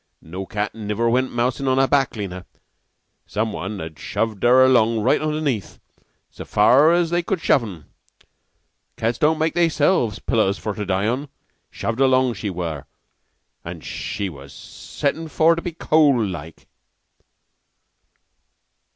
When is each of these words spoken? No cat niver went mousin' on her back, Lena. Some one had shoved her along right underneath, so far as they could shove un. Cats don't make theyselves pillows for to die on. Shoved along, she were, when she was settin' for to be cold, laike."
No 0.23 0.47
cat 0.47 0.73
niver 0.73 1.07
went 1.11 1.31
mousin' 1.31 1.67
on 1.67 1.77
her 1.77 1.85
back, 1.87 2.15
Lena. 2.15 2.47
Some 3.27 3.53
one 3.53 3.77
had 3.77 3.99
shoved 3.99 4.41
her 4.41 4.65
along 4.65 5.01
right 5.01 5.21
underneath, 5.21 5.77
so 6.31 6.43
far 6.43 6.91
as 6.91 7.11
they 7.11 7.21
could 7.21 7.39
shove 7.39 7.61
un. 7.61 7.85
Cats 8.97 9.19
don't 9.19 9.37
make 9.37 9.53
theyselves 9.53 10.17
pillows 10.17 10.57
for 10.57 10.73
to 10.73 10.87
die 10.87 11.05
on. 11.05 11.29
Shoved 11.69 11.99
along, 11.99 12.33
she 12.33 12.49
were, 12.49 12.85
when 13.61 13.79
she 13.81 14.27
was 14.27 14.51
settin' 14.53 15.27
for 15.27 15.55
to 15.55 15.61
be 15.61 15.71
cold, 15.71 16.15
laike." 16.31 16.65